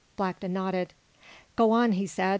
Blackton 0.15 0.51
nodded. 0.51 0.95
"Go 1.55 1.69
on," 1.69 1.91
he 1.91 2.07
said. 2.07 2.29